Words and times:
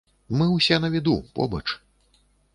Мы 0.39 0.47
ўсе 0.53 0.79
на 0.85 0.89
віду, 0.95 1.15
побач. 1.37 1.63